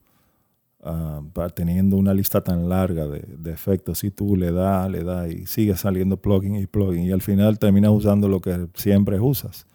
Ah, 0.81 1.21
teniendo 1.53 1.97
una 1.97 2.13
lista 2.13 2.41
tan 2.41 2.69
larga 2.69 3.05
de, 3.05 3.51
efectos, 3.51 3.99
si 3.99 4.11
tú 4.11 4.37
le 4.37 4.51
das, 4.53 4.89
le 4.89 5.03
das 5.03 5.29
y 5.29 5.45
sigue 5.45 5.75
saliendo 5.75 6.17
plugin 6.17 6.55
y 6.55 6.67
plugin 6.67 7.03
y 7.05 7.11
al 7.11 7.21
final 7.21 7.59
terminas 7.59 7.91
usando 7.91 8.29
lo 8.29 8.39
que 8.39 8.67
siempre 8.75 9.19
usas. 9.19 9.67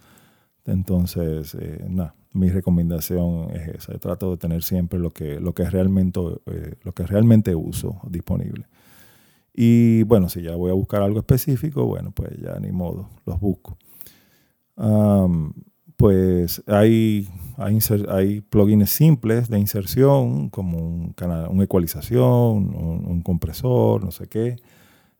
Entonces, 0.64 1.54
eh, 1.60 1.84
mi 2.32 2.48
recomendación 2.48 3.50
es 3.54 3.68
esa. 3.68 3.98
trato 3.98 4.30
de 4.30 4.38
tener 4.38 4.62
siempre 4.62 4.98
lo 4.98 5.10
que, 5.10 5.40
lo 5.40 5.52
que, 5.52 5.68
realmente, 5.68 6.20
eh, 6.46 6.74
lo 6.82 6.92
que 6.92 7.06
realmente 7.06 7.54
uso 7.54 8.00
disponible. 8.08 8.66
Y 9.52 10.04
bueno, 10.04 10.28
si 10.30 10.42
ya 10.42 10.56
voy 10.56 10.70
a 10.70 10.74
buscar 10.74 11.02
algo 11.02 11.18
específico, 11.18 11.84
bueno, 11.84 12.12
pues 12.12 12.30
ya 12.40 12.58
ni 12.60 12.72
modo, 12.72 13.10
los 13.26 13.38
busco 13.40 13.76
pues 16.04 16.62
hay, 16.66 17.26
hay, 17.56 18.42
plugins 18.42 18.90
simples 18.90 19.48
de 19.48 19.58
inserción, 19.58 20.50
como 20.50 20.76
un 20.76 21.14
canal, 21.14 21.48
una 21.48 21.64
ecualización, 21.64 22.26
un, 22.26 23.22
compresor, 23.22 24.04
no 24.04 24.10
sé 24.10 24.26
qué. 24.26 24.56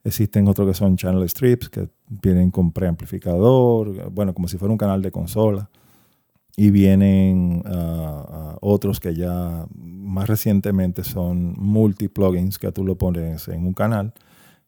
Existen 0.03 0.47
otros 0.47 0.67
que 0.67 0.75
son 0.75 0.95
channel 0.95 1.27
strips, 1.27 1.69
que 1.69 1.89
vienen 2.07 2.51
con 2.51 2.71
preamplificador, 2.71 4.11
bueno, 4.11 4.35
como 4.35 4.47
si 4.47 4.59
fuera 4.59 4.73
un 4.73 4.77
canal 4.77 5.01
de 5.01 5.09
consola. 5.09 5.71
Y 6.55 6.69
vienen 6.69 7.63
ah, 7.65 8.55
otros 8.61 8.99
que 8.99 9.15
ya 9.15 9.65
más 9.75 10.29
recientemente 10.29 11.03
son 11.03 11.55
multi-plugins 11.57 12.59
que 12.59 12.71
tú 12.71 12.85
lo 12.85 12.95
pones 12.95 13.47
en 13.47 13.65
un 13.65 13.73
canal. 13.73 14.13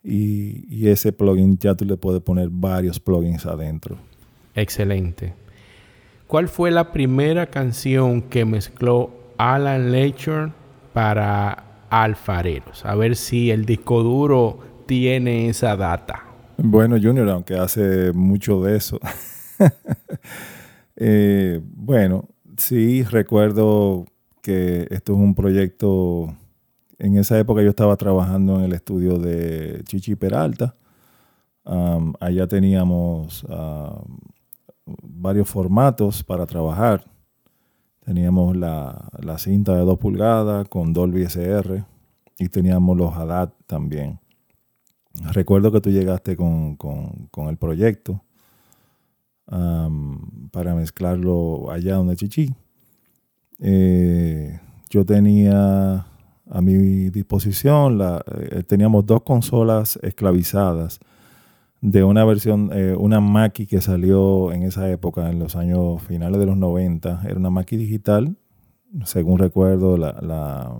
Y 0.01 0.87
ese 0.87 1.11
plugin 1.11 1.59
ya 1.59 1.75
tú 1.75 1.85
le 1.85 1.95
puedes 1.95 2.23
poner 2.23 2.49
varios 2.49 2.99
plugins 2.99 3.45
adentro. 3.45 3.97
Excelente. 4.55 5.35
¿Cuál 6.27 6.49
fue 6.49 6.71
la 6.71 6.91
primera 6.91 7.45
canción 7.45 8.21
que 8.21 8.43
mezcló 8.43 9.11
Alan 9.37 9.93
Lecture 9.93 10.51
para 10.91 11.85
Alfareros? 11.89 12.85
A 12.85 12.95
ver 12.95 13.15
si 13.15 13.49
el 13.49 13.63
disco 13.63 14.03
duro 14.03 14.59
tiene 14.85 15.47
esa 15.47 15.77
data. 15.77 16.25
Bueno, 16.57 16.97
Junior, 17.01 17.29
aunque 17.29 17.55
hace 17.55 18.11
mucho 18.11 18.61
de 18.61 18.75
eso. 18.77 18.99
Eh, 20.99 21.61
bueno, 21.75 22.27
sí, 22.57 23.03
recuerdo 23.03 24.05
que 24.41 24.87
esto 24.89 25.13
es 25.13 25.19
un 25.19 25.35
proyecto. 25.35 26.35
En 26.97 27.17
esa 27.17 27.37
época 27.37 27.61
yo 27.61 27.69
estaba 27.69 27.95
trabajando 27.97 28.57
en 28.57 28.63
el 28.63 28.73
estudio 28.73 29.19
de 29.19 29.83
Chichi 29.83 30.15
Peralta. 30.15 30.75
allá 32.19 32.47
teníamos 32.47 33.45
varios 35.03 35.49
formatos 35.49 36.23
para 36.23 36.45
trabajar. 36.45 37.05
Teníamos 38.05 38.55
la, 38.55 39.09
cinta 39.37 39.75
de 39.75 39.81
2 39.81 39.97
pulgadas 39.99 40.67
con 40.69 40.93
Dolby 40.93 41.23
SR 41.23 41.83
y 42.39 42.49
teníamos 42.49 42.95
los 42.97 43.13
HADAT 43.13 43.53
también. 43.65 44.19
Recuerdo 45.33 45.71
que 45.71 45.81
tú 45.81 45.89
llegaste 45.89 46.37
con, 46.37 46.77
el 47.49 47.57
proyecto 47.57 48.23
para 49.45 50.75
mezclarlo 50.75 51.71
allá 51.71 51.95
donde 51.95 52.15
Chichi. 52.15 52.53
Eh, 53.59 54.59
yo 54.89 55.05
tenía 55.05 56.05
a 56.49 56.61
mi 56.61 57.09
disposición, 57.09 57.97
la, 57.97 58.23
eh, 58.51 58.63
teníamos 58.63 59.05
dos 59.05 59.23
consolas 59.23 59.99
esclavizadas 60.01 60.99
de 61.81 62.03
una 62.03 62.25
versión, 62.25 62.71
eh, 62.73 62.95
una 62.97 63.19
Mackie 63.19 63.67
que 63.67 63.81
salió 63.81 64.51
en 64.51 64.63
esa 64.63 64.89
época, 64.89 65.29
en 65.29 65.39
los 65.39 65.55
años 65.55 66.01
finales 66.03 66.39
de 66.39 66.45
los 66.45 66.57
90. 66.57 67.21
Era 67.25 67.37
una 67.37 67.49
Mackie 67.49 67.77
digital, 67.77 68.35
según 69.05 69.39
recuerdo, 69.39 69.97
la, 69.97 70.79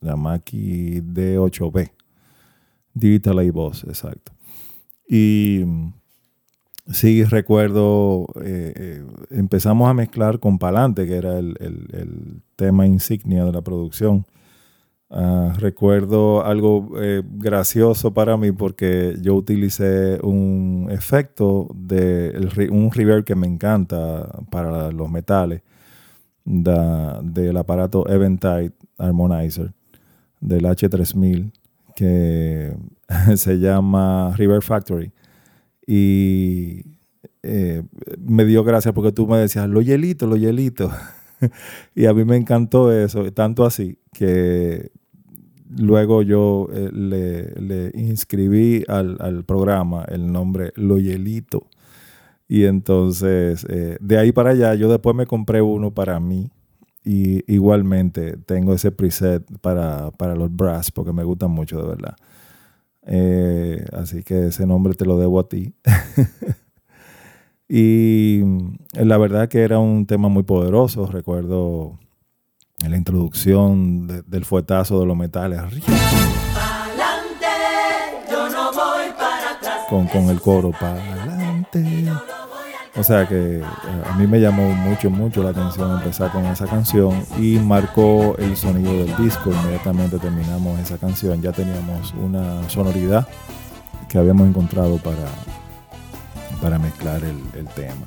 la, 0.00 0.16
Mackie 0.16 1.02
D8B. 1.02 1.92
Digital 2.94 3.38
A-Boss, 3.38 3.84
exacto. 3.84 4.32
Y 5.08 5.64
sí 6.90 7.24
recuerdo, 7.24 8.26
eh, 8.42 8.72
eh, 8.76 9.04
empezamos 9.30 9.88
a 9.88 9.94
mezclar 9.94 10.38
con 10.38 10.58
Palante, 10.58 11.06
que 11.06 11.16
era 11.16 11.38
el, 11.38 12.42
tema 12.56 12.86
insignia 12.86 13.44
de 13.44 13.52
la 13.52 13.62
producción. 13.62 14.26
Ah, 15.12 15.52
recuerdo 15.58 16.44
algo 16.44 16.92
eh, 17.00 17.22
gracioso 17.24 18.14
para 18.14 18.36
mí 18.36 18.52
porque 18.52 19.16
yo 19.20 19.34
utilicé 19.34 20.20
un 20.22 20.86
efecto 20.88 21.66
de 21.74 22.68
un 22.70 22.92
reverb 22.92 23.24
que 23.24 23.34
me 23.34 23.48
encanta 23.48 24.28
para 24.52 24.92
los 24.92 25.10
metales 25.10 25.62
del 26.44 27.56
aparato 27.56 28.08
Eventide 28.08 28.72
Harmonizer 28.98 29.72
del 30.40 30.64
H3000 30.64 31.52
que 31.96 32.72
se 33.36 33.58
llama 33.58 34.32
River 34.36 34.62
Factory 34.62 35.12
y 35.88 36.84
eh, 37.42 37.82
me 38.18 38.44
dio 38.44 38.62
gracia 38.62 38.92
porque 38.92 39.10
tú 39.10 39.26
me 39.26 39.38
decías, 39.38 39.68
lo 39.68 39.80
hielito, 39.80 40.28
lo 40.28 40.36
hielito. 40.36 40.92
y 41.96 42.06
a 42.06 42.14
mí 42.14 42.24
me 42.24 42.36
encantó 42.36 42.92
eso, 42.92 43.32
tanto 43.32 43.64
así 43.64 43.98
que 44.12 44.92
luego 45.76 46.22
yo 46.22 46.68
eh, 46.72 46.90
le, 46.92 47.92
inscribí 47.94 48.84
al, 48.88 49.44
programa 49.44 50.04
el 50.08 50.30
nombre 50.32 50.72
Lo 50.76 50.98
Hielito. 50.98 51.66
Y 52.48 52.64
entonces, 52.64 53.64
eh, 53.68 53.96
de 54.00 54.18
ahí 54.18 54.32
para 54.32 54.50
allá, 54.50 54.74
yo 54.74 54.90
después 54.90 55.14
me 55.14 55.26
compré 55.26 55.62
uno 55.62 55.92
para 55.92 56.18
mí. 56.18 56.50
Y 57.04 57.50
igualmente 57.52 58.36
tengo 58.44 58.74
ese 58.74 58.92
preset 58.92 59.42
para, 59.60 60.10
para 60.10 60.34
los 60.34 60.54
brass 60.54 60.90
porque 60.90 61.12
me 61.12 61.24
gustan 61.24 61.50
mucho, 61.50 61.80
de 61.80 61.88
verdad. 61.88 62.16
Eh, 63.02 63.84
así 63.92 64.22
que 64.22 64.48
ese 64.48 64.66
nombre 64.66 64.94
te 64.94 65.06
lo 65.06 65.18
debo 65.18 65.40
a 65.40 65.48
ti. 65.48 65.74
y 67.68 68.42
la 68.92 69.16
verdad 69.16 69.48
que 69.48 69.62
era 69.62 69.78
un 69.78 70.06
tema 70.06 70.28
muy 70.28 70.42
poderoso. 70.42 71.06
Recuerdo 71.06 71.98
la 72.88 72.96
introducción 72.96 74.24
del 74.26 74.44
fuetazo 74.44 75.00
de 75.00 75.06
los 75.06 75.16
metales. 75.16 75.60
Con, 79.88 80.06
con 80.06 80.24
el 80.30 80.40
coro 80.40 80.70
para 80.70 81.02
adelante. 81.02 82.10
O 82.96 83.02
sea 83.02 83.26
que 83.26 83.58
eh, 83.58 83.62
a 83.62 84.16
mí 84.18 84.26
me 84.26 84.40
llamó 84.40 84.72
mucho, 84.72 85.10
mucho 85.10 85.42
la 85.42 85.50
atención 85.50 85.92
empezar 85.92 86.32
con 86.32 86.44
esa 86.46 86.66
canción 86.66 87.24
y 87.38 87.58
marcó 87.58 88.34
el 88.38 88.56
sonido 88.56 88.92
del 89.04 89.16
disco. 89.16 89.50
Inmediatamente 89.50 90.18
terminamos 90.18 90.78
esa 90.80 90.98
canción, 90.98 91.40
ya 91.40 91.52
teníamos 91.52 92.12
una 92.14 92.68
sonoridad 92.68 93.26
que 94.08 94.18
habíamos 94.18 94.48
encontrado 94.48 94.96
para, 94.98 95.28
para 96.60 96.78
mezclar 96.78 97.22
el, 97.22 97.66
tema. 97.68 98.06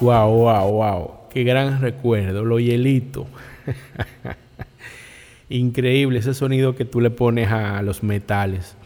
Wow, 0.00 0.30
wow, 0.30 0.70
wow. 0.70 1.10
Qué 1.30 1.42
gran 1.42 1.80
recuerdo, 1.80 2.44
lo 2.44 2.60
hielito. 2.60 3.26
Increíble 5.48 6.18
ese 6.18 6.34
sonido 6.34 6.74
que 6.74 6.84
tú 6.84 7.00
le 7.00 7.10
pones 7.10 7.50
a 7.50 7.82
los 7.82 8.02
metales. 8.02 8.76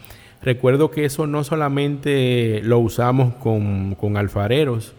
Recuerdo 0.43 0.91
que 0.91 1.05
eso 1.05 1.27
no 1.27 1.43
solamente 1.43 2.61
lo 2.63 2.79
usamos 2.79 3.35
con, 3.35 3.95
con 3.95 4.17
alfareros, 4.17 4.93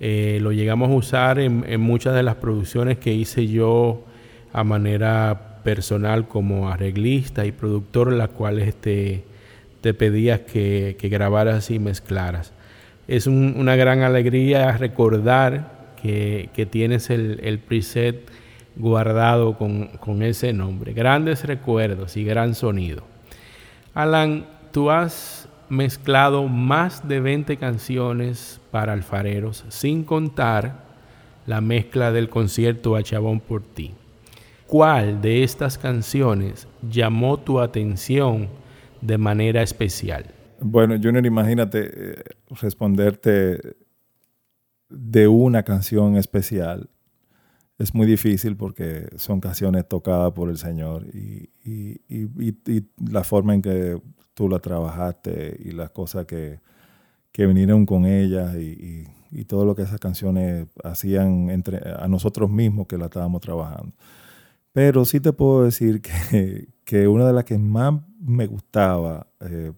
eh, 0.00 0.38
lo 0.42 0.52
llegamos 0.52 0.90
a 0.90 0.94
usar 0.94 1.38
en, 1.38 1.80
muchas 1.80 2.14
de 2.14 2.22
las 2.22 2.34
producciones 2.36 2.98
que 2.98 3.14
hice 3.14 3.46
yo 3.46 4.04
a 4.52 4.64
manera 4.64 5.60
personal 5.64 6.28
como 6.28 6.68
arreglista 6.68 7.46
y 7.46 7.52
productor, 7.52 8.12
las 8.12 8.28
cuales 8.28 8.68
este, 8.68 9.24
te 9.80 9.94
pedías 9.94 10.40
que, 10.40 10.96
grabaras 11.02 11.70
y 11.70 11.78
mezclaras. 11.78 12.52
Es 13.08 13.26
una 13.26 13.76
gran 13.76 14.02
alegría 14.02 14.76
recordar 14.76 15.94
que, 16.02 16.68
tienes 16.70 17.08
el, 17.08 17.60
preset 17.66 18.28
guardado 18.76 19.56
con, 19.56 19.88
con 19.98 20.22
ese 20.22 20.52
nombre. 20.52 20.92
Grandes 20.92 21.44
recuerdos 21.44 22.16
y 22.16 22.24
gran 22.24 22.54
sonido. 22.54 23.04
Alan, 23.94 24.46
tú 24.72 24.90
has 24.90 25.48
mezclado 25.68 26.48
más 26.48 27.06
de 27.06 27.20
20 27.20 27.56
canciones 27.56 28.60
para 28.70 28.92
alfareros, 28.92 29.64
sin 29.68 30.04
contar 30.04 30.84
la 31.46 31.60
mezcla 31.60 32.12
del 32.12 32.28
concierto 32.28 32.96
a 32.96 33.02
Chabón 33.02 33.40
por 33.40 33.62
ti. 33.62 33.94
¿Cuál 34.66 35.20
de 35.20 35.42
estas 35.42 35.78
canciones 35.78 36.66
llamó 36.88 37.38
tu 37.38 37.60
atención 37.60 38.48
de 39.00 39.18
manera 39.18 39.62
especial? 39.62 40.26
Bueno, 40.60 40.96
Junior, 41.00 41.24
imagínate 41.26 41.90
eh, 41.92 42.24
responderte 42.60 43.76
de 44.88 45.28
una 45.28 45.62
canción 45.62 46.16
especial. 46.16 46.88
Es 47.78 47.94
muy 47.94 48.06
difícil 48.06 48.56
porque 48.56 49.08
son 49.16 49.40
canciones 49.40 49.88
tocadas 49.88 50.32
por 50.32 50.48
el 50.48 50.58
Señor 50.58 51.06
y, 51.14 51.50
y 51.64 52.84
la 53.10 53.24
forma 53.24 53.54
en 53.54 53.62
que 53.62 54.00
tú 54.34 54.48
la 54.48 54.58
trabajaste 54.58 55.56
y 55.64 55.70
las 55.72 55.90
cosas 55.90 56.26
que, 56.26 56.60
vinieron 57.36 57.86
con 57.86 58.04
ellas 58.04 58.54
y, 58.56 59.06
todo 59.48 59.64
lo 59.64 59.74
que 59.74 59.82
esas 59.82 59.98
canciones 59.98 60.68
hacían 60.84 61.50
entre, 61.50 61.80
a 61.98 62.06
nosotros 62.06 62.48
mismos 62.48 62.86
que 62.86 62.96
la 62.96 63.06
estábamos 63.06 63.40
trabajando. 63.40 63.92
Pero 64.72 65.04
sí 65.04 65.18
te 65.18 65.32
puedo 65.32 65.64
decir 65.64 66.00
que, 66.84 67.08
una 67.08 67.26
de 67.26 67.32
las 67.32 67.44
que 67.44 67.58
más 67.58 67.94
me 68.20 68.46
gustaba 68.46 69.26
eh, 69.40 69.72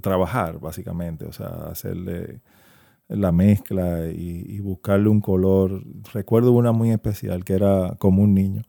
trabajar, 0.00 0.60
básicamente, 0.60 1.24
o 1.24 1.32
sea, 1.32 1.48
hacerle 1.70 2.40
la 3.08 3.32
mezcla 3.32 4.06
y, 4.10 4.60
buscarle 4.60 5.08
un 5.08 5.20
color. 5.20 5.82
Recuerdo 6.12 6.52
una 6.52 6.72
muy 6.72 6.90
especial 6.90 7.44
que 7.44 7.54
era 7.54 7.94
como 7.98 8.22
un 8.22 8.34
niño, 8.34 8.62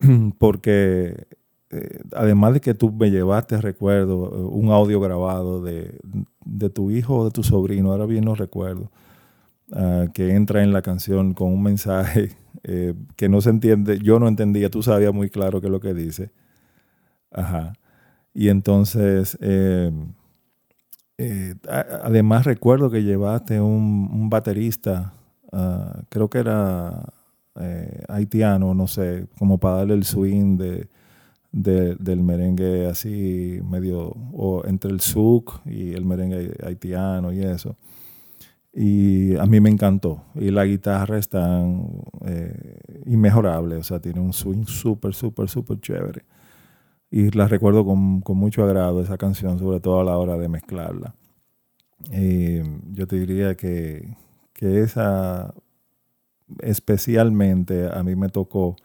porque 0.38 1.26
eh, 1.70 2.00
además 2.14 2.54
de 2.54 2.60
que 2.60 2.74
tú 2.74 2.92
me 2.92 3.10
llevaste, 3.10 3.60
recuerdo, 3.60 4.30
eh, 4.32 4.56
un 4.56 4.70
audio 4.70 5.00
grabado 5.00 5.62
de, 5.62 5.98
tu 6.74 6.90
hijo 6.90 7.18
o 7.18 7.24
de 7.26 7.30
tu 7.30 7.42
sobrino, 7.42 7.92
ahora 7.92 8.06
bien 8.06 8.24
no 8.24 8.34
recuerdo, 8.34 8.90
ah, 9.72 10.06
que 10.14 10.34
entra 10.34 10.62
en 10.62 10.72
la 10.72 10.82
canción 10.82 11.34
con 11.34 11.52
un 11.52 11.62
mensaje 11.62 12.36
eh, 12.64 12.94
que 13.16 13.28
no 13.28 13.40
se 13.40 13.50
entiende, 13.50 13.98
yo 14.00 14.20
no 14.20 14.28
entendía, 14.28 14.70
tú 14.70 14.82
sabías 14.82 15.12
muy 15.14 15.30
claro 15.30 15.60
qué 15.60 15.66
es 15.68 15.72
lo 15.72 15.80
que 15.80 15.94
dice. 15.94 16.30
Ajá. 17.30 17.74
Y 18.34 18.48
entonces, 18.50 19.38
además 21.68 22.44
recuerdo 22.44 22.90
que 22.90 23.02
llevaste 23.02 23.60
un, 23.60 24.08
un 24.12 24.28
baterista, 24.28 25.14
ah, 25.52 26.02
creo 26.08 26.28
que 26.28 26.38
era 26.38 27.12
haitiano, 28.08 28.74
no 28.74 28.86
sé, 28.86 29.26
como 29.38 29.56
para 29.58 29.76
darle 29.76 29.94
el 29.94 30.04
swing 30.04 30.58
de 30.58 30.88
del 31.56 32.22
merengue 32.22 32.86
así 32.86 33.60
medio, 33.64 34.14
o 34.32 34.62
entre 34.66 34.90
el 34.90 35.00
souk 35.00 35.60
y 35.64 35.94
el 35.94 36.04
merengue 36.04 36.54
haitiano 36.62 37.32
y 37.32 37.42
eso. 37.42 37.76
Y 38.74 39.36
a 39.36 39.46
mí 39.46 39.58
me 39.60 39.70
encantó. 39.70 40.22
Y 40.34 40.50
la 40.50 40.66
guitarra 40.66 41.18
es 41.18 41.30
tan 41.30 41.88
eh, 42.26 42.78
inmejorable, 43.06 43.76
o 43.76 43.82
sea, 43.82 44.00
tiene 44.00 44.20
un 44.20 44.34
swing 44.34 44.64
súper, 44.66 45.14
súper, 45.14 45.48
súper 45.48 45.80
chévere. 45.80 46.24
Y 47.10 47.30
la 47.30 47.46
recuerdo 47.46 47.84
con, 47.84 48.20
con, 48.20 48.36
mucho 48.36 48.64
agrado 48.64 49.00
esa 49.00 49.16
canción, 49.16 49.58
sobre 49.58 49.80
todo 49.80 50.00
a 50.00 50.04
la 50.04 50.18
hora 50.18 50.36
de 50.36 50.48
mezclarla. 50.48 51.14
yo 52.10 53.06
te 53.06 53.16
diría 53.16 53.56
que, 53.56 54.16
que 54.52 54.80
esa 54.80 55.54
especialmente 56.60 57.88
a 57.92 58.02
mí 58.02 58.14
me 58.16 58.28
tocó 58.28 58.76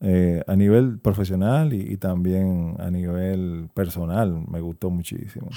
eh, 0.00 0.42
a 0.46 0.56
nivel 0.56 0.98
profesional 0.98 1.72
y, 1.72 1.96
también 1.96 2.76
a 2.78 2.90
nivel 2.90 3.70
personal 3.72 4.44
me 4.48 4.60
gustó 4.60 4.90
muchísimo. 4.90 5.48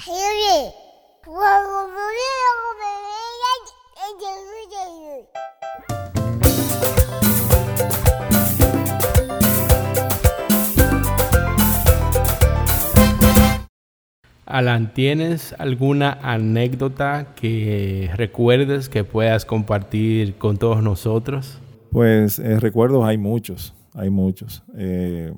Alan, 14.50 14.92
¿tienes 14.92 15.54
alguna 15.58 16.18
anécdota 16.22 17.34
que 17.34 18.10
recuerdes 18.16 18.88
que 18.88 19.04
puedas 19.04 19.44
compartir 19.44 20.36
con 20.36 20.56
todos 20.56 20.82
nosotros? 20.82 21.58
Pues 21.90 22.38
eh, 22.38 22.60
recuerdos 22.60 23.04
hay 23.04 23.18
muchos 23.18 23.74
hay 23.94 24.10
muchos. 24.10 24.62
Eh, 24.76 25.32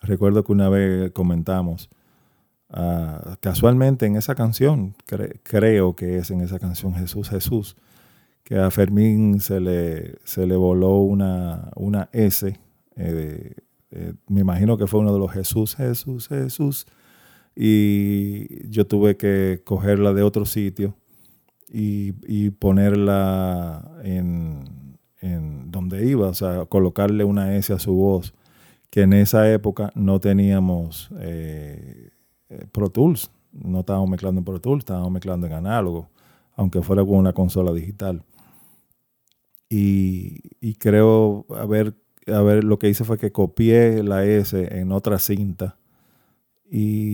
recuerdo 0.00 0.44
que 0.44 0.52
una 0.52 0.68
vez 0.68 1.10
comentamos, 1.12 1.90
ah, 2.70 3.36
casualmente 3.40 4.06
en 4.06 4.16
esa 4.16 4.34
canción, 4.34 4.94
creo 5.42 5.96
que 5.96 6.18
es 6.18 6.30
en 6.30 6.40
esa 6.40 6.58
canción 6.58 6.94
Jesús, 6.94 7.28
Jesús, 7.28 7.76
que 8.44 8.58
a 8.58 8.70
Fermín 8.70 9.40
se 9.40 9.60
le, 9.60 10.18
se 10.24 10.46
le 10.46 10.56
voló 10.56 10.96
una, 10.98 11.70
una 11.76 12.08
S. 12.12 12.58
Eh, 12.96 13.54
eh, 13.92 14.14
me 14.28 14.40
imagino 14.40 14.76
que 14.76 14.86
fue 14.86 15.00
uno 15.00 15.12
de 15.12 15.18
los 15.18 15.32
Jesús, 15.32 15.76
Jesús, 15.76 16.28
Jesús. 16.28 16.86
Y 17.54 18.68
yo 18.70 18.86
tuve 18.86 19.16
que 19.16 19.60
cogerla 19.64 20.12
de 20.12 20.22
otro 20.22 20.44
sitio 20.44 20.94
y, 21.72 22.50
ponerla 22.50 23.98
en, 24.02 24.96
en, 25.20 25.70
donde 25.70 26.06
iba, 26.06 26.28
o 26.28 26.34
sea, 26.34 26.66
colocarle 26.66 27.24
una 27.24 27.56
S 27.56 27.72
a 27.72 27.78
su 27.78 27.94
voz, 27.94 28.34
que 28.90 29.02
en 29.02 29.12
esa 29.12 29.50
época 29.52 29.92
no 29.94 30.18
teníamos 30.18 31.10
eh, 31.20 32.10
eh, 32.48 32.66
Pro 32.72 32.90
Tools, 32.90 33.30
no 33.52 33.80
estábamos 33.80 34.10
mezclando 34.10 34.40
en 34.40 34.44
Pro 34.44 34.60
Tools, 34.60 34.80
estábamos 34.80 35.12
mezclando 35.12 35.46
en 35.46 35.52
análogo, 35.52 36.08
aunque 36.56 36.82
fuera 36.82 37.04
con 37.04 37.14
una 37.14 37.32
consola 37.32 37.72
digital. 37.72 38.22
Y, 39.68 40.40
y 40.60 40.74
creo, 40.74 41.46
a 41.50 41.64
ver, 41.66 41.94
lo 42.64 42.78
que 42.78 42.88
hice 42.88 43.04
fue 43.04 43.18
que 43.18 43.30
copié 43.30 44.02
la 44.02 44.24
S 44.24 44.80
en 44.80 44.90
otra 44.90 45.20
cinta 45.20 45.76
y, 46.70 47.09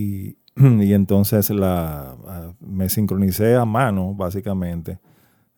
y 0.87 0.95
entonces 0.95 1.51
la, 1.51 2.17
me 2.61 2.89
sincronicé 2.89 3.57
a 3.57 3.65
mano, 3.65 4.15
básicamente, 4.15 5.01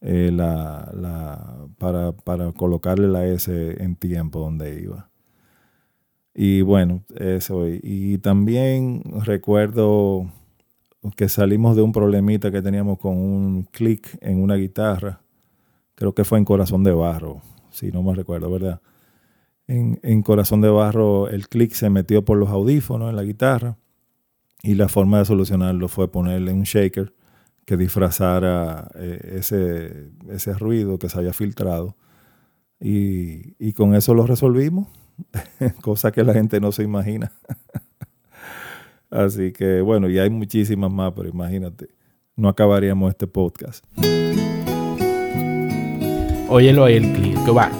eh, 0.00 0.30
la, 0.32 1.68
para, 1.76 2.12
para, 2.12 2.52
colocarle 2.52 3.08
la 3.08 3.26
S 3.26 3.82
en 3.82 3.94
tiempo 3.96 4.40
donde 4.40 4.80
iba. 4.80 5.10
Y 6.34 6.62
bueno, 6.62 7.02
eso. 7.14 7.66
Y 7.68 8.16
también 8.18 9.02
recuerdo 9.22 10.30
que 11.14 11.28
salimos 11.28 11.76
de 11.76 11.82
un 11.82 11.92
problemita 11.92 12.50
que 12.50 12.62
teníamos 12.62 12.98
con 12.98 13.18
un 13.18 13.64
clic 13.64 14.16
en 14.22 14.42
una 14.42 14.54
guitarra. 14.54 15.20
Creo 15.94 16.14
que 16.14 16.24
fue 16.24 16.38
en 16.38 16.46
Corazón 16.46 16.84
de 16.84 16.92
Barro, 16.92 17.42
si 17.70 17.92
no 17.92 18.02
me 18.02 18.14
recuerdo, 18.14 18.50
¿verdad? 18.50 18.80
En, 19.66 20.00
en 20.02 20.22
Corazón 20.22 20.62
de 20.62 20.70
Barro 20.70 21.28
el 21.28 21.48
clic 21.48 21.72
se 21.72 21.90
metió 21.90 22.24
por 22.24 22.38
los 22.38 22.48
audífonos 22.48 23.10
en 23.10 23.16
la 23.16 23.24
guitarra 23.24 23.76
y 24.62 24.74
la 24.74 24.88
forma 24.88 25.18
de 25.18 25.24
solucionarlo 25.24 25.88
fue 25.88 26.10
ponerle 26.10 26.52
un 26.52 26.62
shaker 26.62 27.12
que 27.64 27.76
disfrazara 27.76 28.90
eh, 28.94 29.36
ese, 29.36 30.10
ese, 30.30 30.54
ruido 30.54 30.98
que 30.98 31.08
se 31.08 31.18
había 31.18 31.32
filtrado. 31.32 31.96
Y, 32.80 33.54
y 33.58 33.72
con 33.72 33.94
eso 33.94 34.14
lo 34.14 34.26
resolvimos, 34.26 34.88
cosa 35.82 36.12
que 36.12 36.24
la 36.24 36.32
gente 36.32 36.60
no 36.60 36.72
se 36.72 36.82
imagina. 36.82 37.32
Así 39.10 39.52
que 39.52 39.80
bueno, 39.80 40.08
y 40.08 40.18
hay 40.18 40.30
muchísimas 40.30 40.90
más, 40.90 41.12
pero 41.14 41.28
imagínate, 41.28 41.88
no 42.36 42.48
acabaríamos 42.48 43.10
este 43.10 43.26
podcast. 43.26 43.84
Óyelo 46.48 46.84
ahí 46.84 46.96
el 46.96 47.44
que 47.44 47.50
va. 47.50 47.70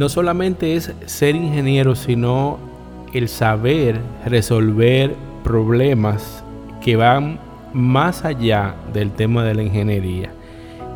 No 0.00 0.08
solamente 0.08 0.76
es 0.76 0.94
ser 1.04 1.36
ingeniero, 1.36 1.94
sino 1.94 2.56
el 3.12 3.28
saber 3.28 4.00
resolver 4.24 5.14
problemas 5.44 6.42
que 6.80 6.96
van 6.96 7.38
más 7.74 8.24
allá 8.24 8.76
del 8.94 9.10
tema 9.10 9.44
de 9.44 9.54
la 9.54 9.62
ingeniería. 9.62 10.32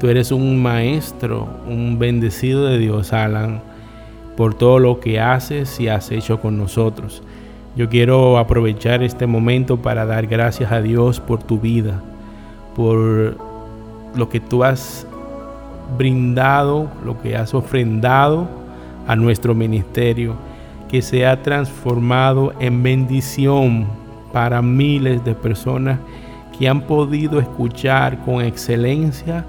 Tú 0.01 0.09
eres 0.09 0.33
un 0.33 0.63
maestro, 0.63 1.47
un 1.69 1.99
bendecido 1.99 2.65
de 2.65 2.79
Dios, 2.79 3.13
Alan, 3.13 3.61
por 4.39 4.55
todo 4.55 4.79
lo 4.79 5.01
que 5.01 5.21
haces 5.21 5.79
y 5.81 5.89
has 5.89 6.11
hecho 6.11 6.41
con 6.41 6.57
nosotros. 6.57 7.23
Yo 7.77 7.91
quiero 7.91 8.39
aprovechar 8.39 9.03
este 9.03 9.27
momento 9.27 9.83
para 9.83 10.07
dar 10.07 10.27
gracias 10.29 10.73
a 10.73 10.81
Dios 10.81 11.21
por 11.21 11.43
tu 11.43 11.61
vida, 11.61 12.01
por 12.75 13.37
lo 14.17 14.29
que 14.31 14.41
tú 14.41 14.65
has 14.65 15.07
brindado, 15.99 16.89
lo 17.05 17.21
que 17.21 17.37
has 17.37 17.53
ofrendado 17.53 18.64
a 19.07 19.17
nuestro 19.17 19.55
ministerio, 19.55 20.35
que 20.89 21.03
se 21.03 21.27
ha 21.27 21.43
transformado 21.43 22.53
en 22.61 22.83
bendición 22.83 23.87
para 24.33 24.63
miles 24.63 25.25
de 25.25 25.35
personas 25.35 25.99
que 26.59 26.69
han 26.69 26.83
podido 26.83 27.41
escuchar 27.41 28.25
con 28.25 28.43
excelencia 28.43 29.45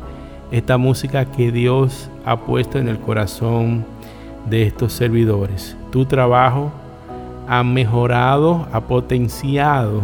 esta 0.52 0.78
música 0.78 1.26
que 1.26 1.52
Dios 1.52 2.10
ha 2.26 2.38
puesto 2.38 2.80
en 2.80 2.88
el 2.88 3.00
corazón 3.00 3.86
de 4.50 4.64
estos 4.64 4.94
servidores. 4.94 5.76
Tu 5.92 6.06
trabajo 6.06 6.72
ha 7.48 7.64
mejorado, 7.64 8.68
ha 8.72 8.82
potenciado 8.82 10.02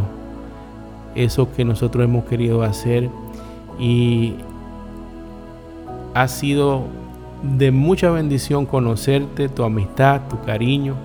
eso 1.16 1.52
que 1.52 1.66
nosotros 1.66 2.06
hemos 2.06 2.26
querido 2.26 2.64
hacer 2.64 3.10
y 3.80 4.36
ha 6.14 6.28
sido 6.28 6.84
de 7.44 7.72
mucha 7.72 8.12
bendición 8.12 8.66
conocerte, 8.66 9.50
tu 9.50 9.64
amistad, 9.64 10.22
tu 10.30 10.40
cariño, 10.42 10.96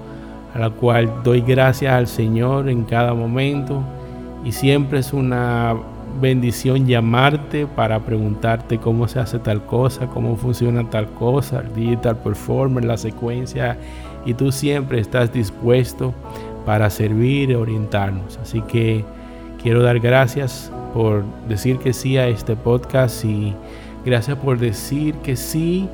a 0.54 0.58
la 0.58 0.70
cual 0.70 1.22
doy 1.24 1.40
gracias 1.40 1.92
al 1.92 2.06
Señor 2.06 2.68
en 2.68 2.84
cada 2.84 3.14
momento 3.14 3.82
y 4.44 4.52
siempre 4.52 5.00
es 5.00 5.12
una 5.12 5.74
bendición 6.20 6.86
llamarte 6.86 7.66
para 7.66 8.00
preguntarte 8.00 8.78
cómo 8.78 9.08
se 9.08 9.18
hace 9.18 9.38
tal 9.38 9.64
cosa, 9.66 10.06
cómo 10.06 10.36
funciona 10.36 10.88
tal 10.88 11.08
cosa, 11.10 11.60
el 11.60 11.74
digital 11.74 12.16
performer, 12.16 12.84
la 12.84 12.96
secuencia 12.96 13.76
y 14.24 14.34
tú 14.34 14.52
siempre 14.52 15.00
estás 15.00 15.32
dispuesto 15.32 16.14
para 16.64 16.90
servir 16.90 17.50
y 17.50 17.54
orientarnos. 17.54 18.38
Así 18.38 18.60
que 18.62 19.04
quiero 19.62 19.82
dar 19.82 20.00
gracias 20.00 20.70
por 20.94 21.24
decir 21.48 21.78
que 21.78 21.92
sí 21.92 22.16
a 22.16 22.28
este 22.28 22.56
podcast 22.56 23.24
y 23.24 23.54
Gracias 24.06 24.38
por 24.38 24.56
decir 24.56 25.16
que 25.16 25.34
sí 25.34 25.88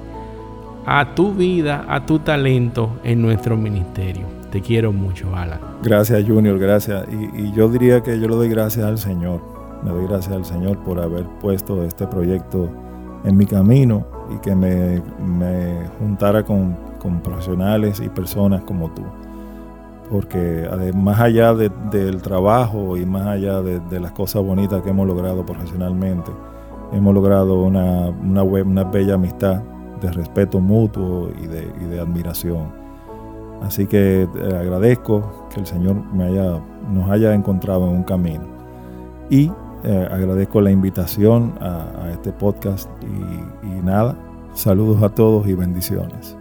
a 0.87 1.15
tu 1.15 1.33
vida, 1.33 1.85
a 1.89 2.05
tu 2.05 2.19
talento 2.19 2.99
en 3.05 3.23
nuestro 3.23 3.57
ministerio. 3.57 4.27
Te 4.51 4.61
quiero 4.61 4.93
mucho, 4.93 5.35
Alan. 5.35 5.61
Gracias, 5.83 6.25
Junior, 6.27 6.59
gracias. 6.59 7.07
Y, 7.11 7.53
yo 7.53 7.69
diría 7.69 8.03
que 8.03 8.21
yo 8.21 8.29
le 8.29 8.37
doy 8.37 8.49
gracias 8.49 8.85
al 8.85 8.99
Señor. 8.99 9.41
Me 9.83 9.91
doy 9.91 10.07
gracias 10.07 10.35
al 10.35 10.45
Señor 10.45 10.79
por 10.79 11.01
haber 11.01 11.25
puesto 11.41 11.83
este 11.85 12.07
proyecto 12.07 12.69
en 13.25 13.37
mi 13.37 13.47
camino 13.47 14.05
y 14.35 14.39
que 14.39 14.55
me, 14.55 15.01
juntara 15.99 16.45
con, 16.45 16.77
profesionales 17.23 18.01
y 18.01 18.09
personas 18.09 18.63
como 18.63 18.91
tú. 18.91 19.03
Porque 20.11 20.69
más 20.95 21.19
allá 21.21 21.55
del 21.55 22.21
trabajo 22.21 22.97
y 22.97 23.07
más 23.07 23.27
allá 23.27 23.63
de 23.63 24.01
las 24.01 24.13
cosas 24.13 24.43
bonitas 24.43 24.83
que 24.83 24.91
hemos 24.91 25.07
logrado 25.07 25.45
profesionalmente, 25.47 26.31
hemos 26.93 27.15
logrado 27.15 27.63
una, 27.63 28.11
una 28.11 28.85
bella 28.85 29.15
amistad 29.15 29.63
de 30.03 30.11
respeto 30.13 30.61
mutuo 30.61 31.31
y 31.41 31.47
de, 31.47 32.01
admiración. 32.01 32.73
Así 33.63 33.87
que 33.87 34.23
eh, 34.23 34.57
agradezco 34.61 35.49
que 35.55 35.61
el 35.61 35.67
Señor 35.67 35.97
me 36.13 36.25
haya, 36.25 36.61
nos 36.93 37.09
haya 37.09 37.33
encontrado 37.33 37.89
en 37.89 37.97
un 37.97 38.03
camino. 38.03 38.45
Y 39.31 39.51
eh, 39.85 40.09
agradezco 40.11 40.61
la 40.61 40.71
invitación 40.71 41.55
a, 41.61 42.11
este 42.13 42.33
podcast 42.33 42.91
y 43.03 43.85
nada, 43.85 44.17
saludos 44.55 45.03
a 45.03 45.09
todos 45.09 45.47
y 45.47 45.55
bendiciones. 45.55 46.37